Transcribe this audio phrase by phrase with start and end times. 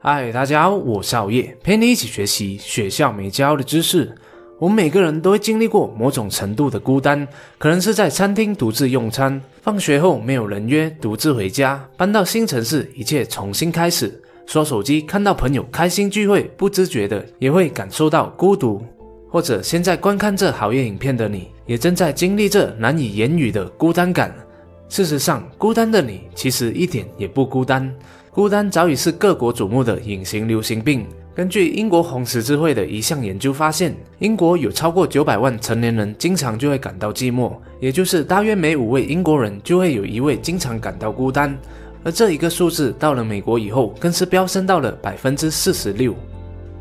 [0.00, 4.14] 嗨，大家好，我是熬夜，陪你一起学习学校没教的知识。
[4.58, 7.26] 我们每个人都会经历过某种程度的孤单，
[7.58, 14.22] 可能是在餐厅独自用餐，放学后没有人约，独自回家，搬到新城市，一切重新开始。
[14.46, 18.82] 刷手机看到朋友开心聚会，不自觉的也会感受到孤独。
[19.30, 24.34] 或者现在观看这好夜影片的你，也正在经历着难以言语的孤单感。
[24.88, 27.94] 事实上，孤单的你其实一点也不孤单。
[28.30, 31.06] 孤单早已是各国瞩目的隐形流行病。
[31.34, 41.56] 根据英国红十字会的一项研究发现，英国有超过九百万成年人经常就会感到寂寞，也就是大约每五位英国人就会有一位经常感到孤单。
[42.02, 46.14] 而这一个数字到了美国以后，更是飙升到了百分之四十六。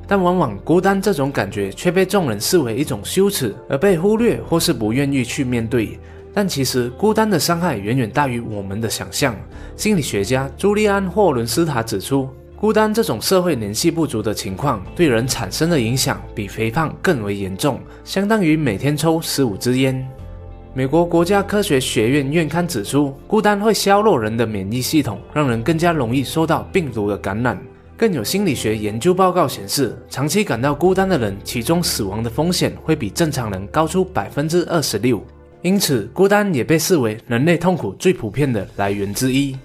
[0.07, 5.99] 但往往孤单这种感觉却被众人视为一种羞耻，而被忽略或是不愿意去面对。
[6.33, 9.35] 但其实孤单的伤害远远大于我们的想象。
[9.75, 20.07] 心理学家朱利安·霍伦斯塔指出，孤单这种社会联系不足的情况对人产生的影响比肥胖更为严重，相当于每天抽十五支烟。
[20.73, 27.59] 美国国家科学学院院刊指出，孤单会削弱人的免疫系统，让人更加容易受到病毒的感染。
[27.95, 35.19] 更有心理学研究报告显示，长期感到孤单的人，其中死亡的风险会比正常人高出百分之二十六。
[35.63, 39.55] 因此，孤单也被视为人类痛苦最普遍的来源之一。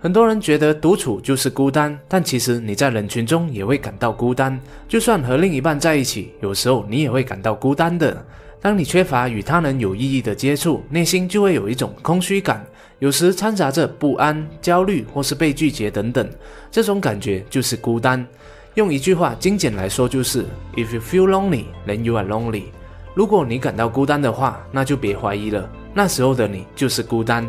[0.00, 4.58] 很多人觉得独处就是孤单，但其实你在人群中也会感到孤单。
[4.88, 8.24] 就算和另一半在一起，有时候你也会感到孤单的。
[8.60, 12.64] 当你缺乏与他人有意义的接触，内心就会有一种空虚感，
[12.98, 16.28] 有时掺杂着不安、焦虑或是被拒绝等等。
[16.70, 18.26] 这种感觉就是孤单。
[18.74, 22.64] 用一句话精简来说，就是 If you feel lonely, then you are lonely。
[23.14, 27.46] 如果你感到孤单的话，那就别怀疑了，那时候的你就是孤单。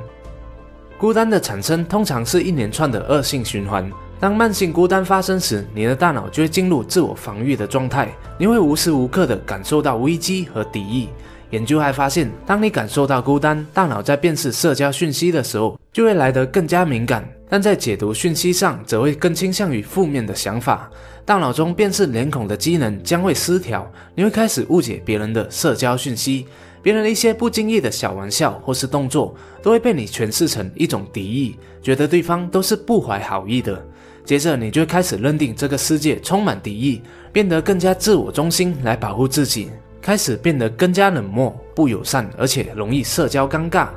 [0.98, 3.90] 孤单的产生通常是一连串的恶性循环。
[4.20, 11.10] 当慢性孤单发生时，你的大脑就会进入自我防御的状态，你会无时无刻的感受到危机和敌意。
[11.54, 20.90] 研究还发现，当你感受到孤单，大脑在辨识社交讯息的时候就会来得更加敏感，但在解读讯息上则会更倾向于负面的想法。
[21.24, 26.48] 大脑中辨识脸孔的机能将会失调，你会开始误解别人的社交讯息，
[26.82, 33.80] 别人的一些不经意的小玩笑或是动作都会被你诠释成一种敌意，觉得对方都是不怀好意的。
[34.26, 39.70] 接着，你就会开始认定这个世界充满敌意，变得更加自我中心来保护自己。
[40.04, 43.88] 开始变得更加冷漠、不友善，而且容易社交尴尬。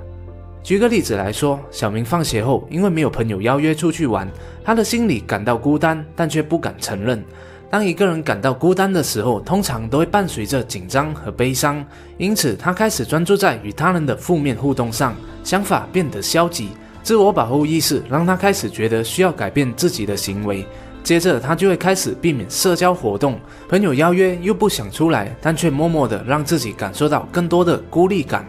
[0.62, 4.28] 举个例子来说，小明放学后因为没有朋友邀约出去玩，
[4.64, 7.20] 他的心里感到孤单，但却不敢承认。
[7.68, 11.84] 当一个人感到孤单的时候，通常都会伴随着紧张和悲伤，
[12.18, 15.12] 因此他开始专注在与他人的负面互动上，
[15.42, 16.68] 想法变得消极，
[17.02, 20.64] 自我保护意识让他开始觉得需要改变自己的行为。
[21.06, 28.44] 接着，他就会开始避免社交活动，朋友邀约又不想出来，但却默默的让自己感受到更多的孤立感。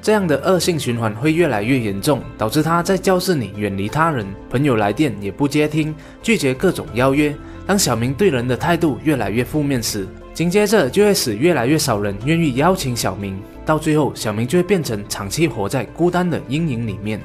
[0.00, 7.34] 这样的恶性循环会越来越严重，导致他在教室里远离他人，朋友来电也不接听，拒绝各种邀约。
[7.66, 17.20] 当小明对人的态度越来越负面时，紧接着就会使越来越少人愿意邀请小明，到最后，小明就会变成长期活在孤单的阴影里面。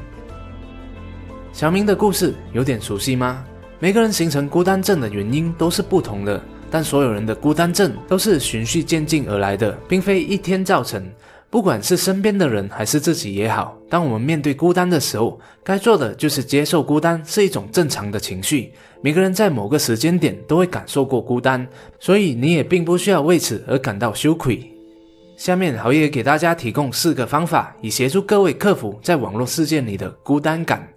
[1.54, 3.44] 小明的故事有点熟悉吗？
[3.82, 11.04] 每个人形成孤单症的原因都是不同的，但所有人的孤单症都是循序渐进而来的，并非一天造成。
[11.50, 18.72] 不管是身边的人还是自己也好，当我们面对孤单的时候，该做的就是接受孤单是一种正常的情绪。
[19.02, 21.68] 每个人在某个时间点都会感受过孤单，
[22.00, 24.62] 所以你也并不需要为此而感到羞愧。
[25.36, 30.88] 下面豪爷给大家提供四个方法，以协助各位克服在网络世界里的孤单感。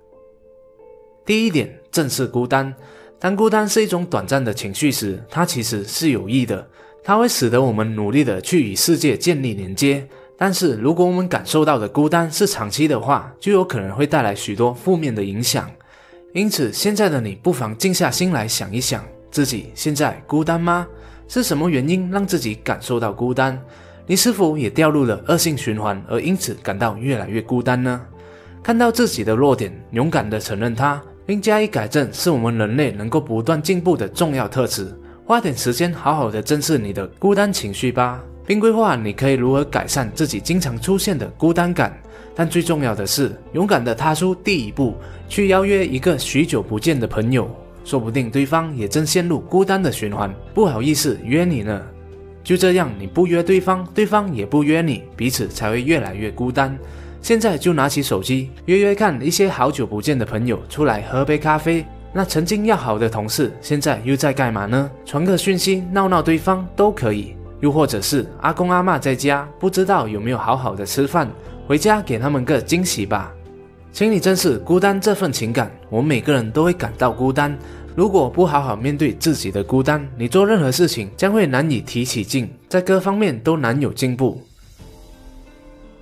[1.24, 1.80] 第一点。
[1.94, 2.75] 正视孤单。
[3.21, 6.66] 当孤单是一种短暂的情绪时，它其实是有益的，
[7.05, 10.05] 它会使得我们努力的去与世界建立连接。
[10.37, 15.71] 但是，如果我们感受到的孤单是长期的话，就有可能会带来许多负面的影响。
[16.32, 20.88] 因此，现在的你不妨静下心来想一想，自己现在孤单吗？
[21.29, 23.56] 是什么原因让自己感受到孤单？
[24.06, 28.05] 你是否也掉入了恶性循环，而因此感到越来越孤单呢？
[28.62, 31.00] 看到自己的弱点，勇敢的承认它。
[31.26, 34.93] 并加以改正，是我们人类能够不断进步的重要特质。
[35.25, 41.99] 花点时间，好好的正视你的孤单情绪吧，并规划你可以如何改善自己经常出现的孤单感。
[42.35, 44.94] 但最重要的是，勇敢的踏出第一步，
[45.29, 47.49] 去邀约一个许久不见的朋友，
[47.85, 51.81] 说不定对方也正陷入孤单的循环，不好意思约你呢。
[52.43, 56.76] 就这样，你不约对方，对方也不约你，彼此才会越来越孤单。
[57.25, 61.82] 现在就拿起手机约约看一些好久不见的朋友出来喝杯咖啡。
[62.12, 64.91] 那曾经要好的同事，现在又在干嘛呢？
[65.06, 67.35] 传个讯息闹闹对方都可以。
[67.61, 71.26] 又或者是阿公阿妈在家，不知道有没有好好的吃饭，
[71.67, 73.32] 回家给他们个惊喜吧。
[73.91, 77.56] 请你正视孤单这份情感，我们每个人都会感到孤单。
[77.97, 84.43] 如果不好好面对自己的孤单，你做任何事情将会难以提起劲，在各方面都难有进步。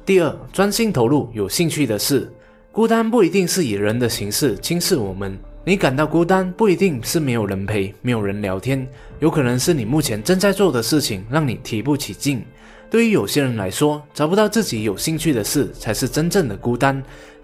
[0.04, 2.28] 第二，专心投入有兴趣的事。
[2.72, 5.38] 孤单不一定是以人的形式轻视我们。
[5.64, 8.84] 你感到孤单，不一定是没有人陪、没有人聊天，
[9.20, 12.44] 有可能是你目前正在做的事情让你提不起劲。
[12.90, 17.00] 对于有些人来说，找不到自己有兴趣的事才是真正的孤单。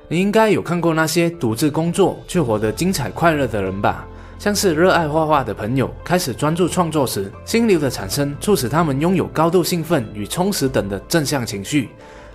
[0.08, 4.04] 你应该有看过那些独自工作却活得精彩快乐的人吧？
[4.36, 11.88] 像是热爱画画的朋友开始专注创作时，心流的产生促使他们拥有高度兴奋与充实等的正向情绪。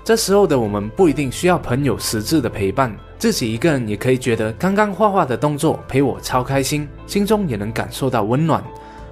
[0.03, 2.93] 这时候的我们不一定需要朋友实质的陪伴。
[3.17, 8.61] 自己一个人也可以觉得刚刚画画的动作陪我超开心，心中也能感受到温暖。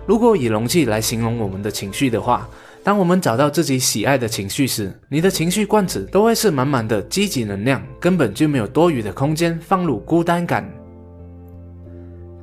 [0.06, 2.46] 如果以容器来形容我们的情绪的话，
[2.84, 10.70] 当我们找到自己喜爱的情绪时，你的情绪罐子都会是满满的积极能量，根本就没有多余的空间放入孤单感。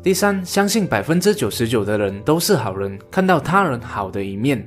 [0.02, 4.66] 第三，相信百分之九十九的人都是好人，看到他人好的一面。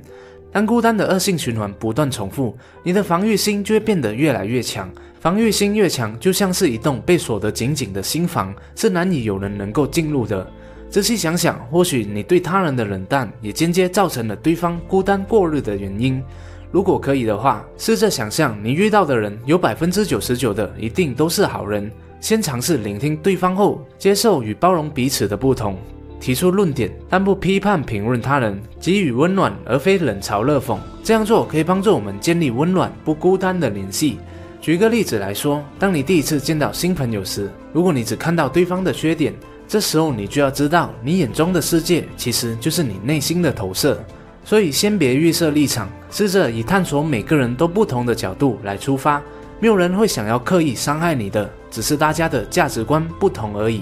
[0.52, 4.92] 当孤单的恶性循环不断重复，你的防御心就会变得越来越强。
[5.20, 10.46] 防御心越强，就像是一栋被锁得紧紧的心房，是难以有人能够进入的。
[10.90, 16.22] 仔细想想，或许你对他人的冷淡，也间接造成了对方孤单过日的原因。
[16.70, 21.90] 如果可以的话，试着想象你遇到的人有百分之九十九的一定都是好人。
[22.20, 25.78] 先尝试聆听对方后，接受与包容彼此的不同。
[26.22, 30.78] 提出论点，但不批判评论他人，给予温暖而非冷嘲热讽。
[31.04, 34.20] 这样做可以帮助我们建立温暖不孤单的联系。
[34.62, 39.34] 举个例子来说，当你第一次见到新朋友时，如果你只看到对方的缺点，
[39.68, 44.00] 这时候你就要知道，你眼中的世界其实就是你内心的投射。
[44.46, 49.20] 所以先别预设立场，试着以探索每个人都不同的角度来出发。
[49.60, 53.82] 没有人会想要刻意伤害你的，只是大家的价值观不同而已。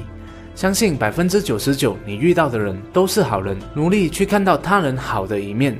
[0.59, 5.79] 相信百分之九十九你遇到的人都是好人，努力去看到他人好的一面。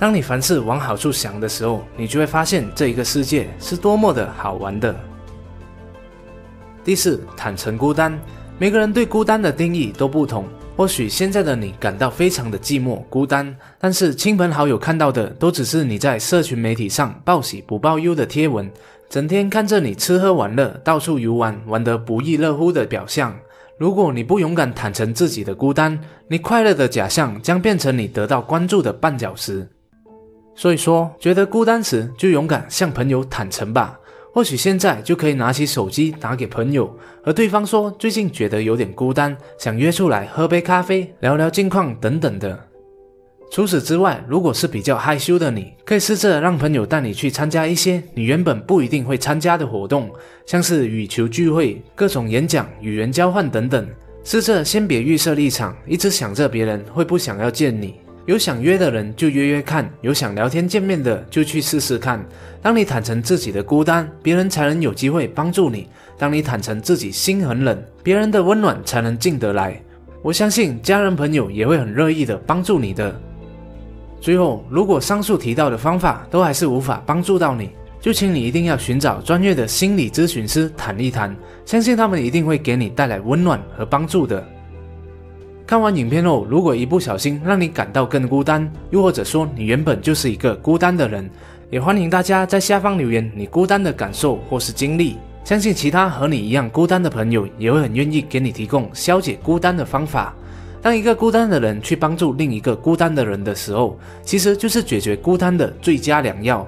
[0.00, 4.92] 当你凡事往好处想的时候，你就会发现这一个世界是多么的好玩的。
[6.82, 8.18] 第四，坦诚孤单。
[8.58, 10.44] 每个人对孤单的定义都不同。
[10.76, 18.68] 或许现在的你感到非常的寂寞孤单，但是亲朋好友看到的都只是你在社群媒体上报喜不报忧的贴文，
[19.08, 23.32] 整天看着你吃喝玩乐、到处游玩、玩得不亦乐乎的表象。
[23.78, 29.68] 如果你不勇敢坦诚自己的孤单，你快乐的假象将变成你得到关注的绊脚石。
[30.54, 34.00] 所以说，觉得孤单时就勇敢向朋友坦诚吧。
[34.32, 42.65] 或许现在就可以拿起手机打给朋友，和对方说最近觉得有点孤单，想约出来喝杯咖啡，聊聊近况等等的。
[43.50, 50.10] 除此之外，如果是比较害羞的你，可以试着让朋友带你去参加一些你原本不一定会参加的活动，
[50.44, 53.86] 像是羽球聚会、各种演讲、语言交换等等。
[54.24, 57.94] 试着先别预设立场，一直想着别人会不想要见你。
[58.26, 62.22] 有想约的人就约约看，有想聊天见面的就去试试看。
[62.60, 65.84] 当你坦诚自己的孤单，别人才能有机会帮助你；
[66.18, 69.80] 当你坦诚自己心很冷，别人的温暖才能进得来。
[70.22, 73.14] 我相信家人朋友也会很乐意的帮助你的。
[74.20, 77.70] 最后，如果上述提到的方法都还是无法帮助到你，
[78.00, 84.44] 就请你一定要寻找专业的心理咨询师谈一谈，相信他们一定会给你带来温暖和帮助的。
[85.66, 91.28] 看完影片后，如果一不小心让你感到更孤单，又或者说你原本就是一个孤单的人，
[91.70, 100.34] 也欢迎大家在下方留言你孤单的感受或是经历，相信其他和你一样孤单的朋友也会很愿意给你提供消解孤单的方法。
[100.86, 106.64] 当一个孤单的人去帮助另一个孤单的人的时候，其实就是解决孤单的最佳良药。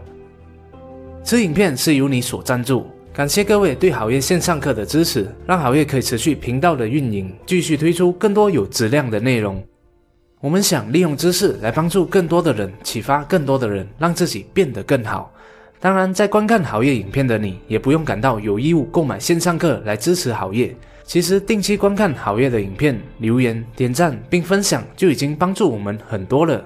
[1.23, 9.65] 此影片是由你所赞助，感谢各位对好业线上课的支持，让好业可以持续频道的运营，继续推出更多有质量的内容。
[10.41, 15.33] 我们想利用知识来帮助更多的人，启发更多的人，让自己变得更好。
[15.79, 20.75] 当然，在观看好业影片的你，也不用感到有义务购买线上课来支持好业。
[21.09, 26.63] 其实定期观看好业的影片、留言、点赞并分享就已经帮助我们很多了。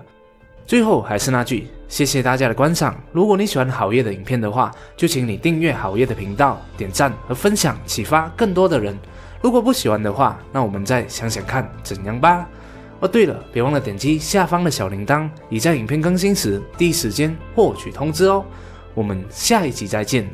[0.66, 3.00] 最后还是那句，谢谢大家的观赏。
[3.12, 8.98] 如果你喜欢好业的影片的话，就请你订阅好业的频道、点赞和分享，启发更多的人。
[9.40, 12.44] 如果不喜欢的话，那我们再想想看怎样吧。
[12.98, 18.44] 哦，对了，别忘了点击下方的小铃铛，以在影片更新时第一时间获取通知哦。
[18.92, 20.28] 我们下一集再见。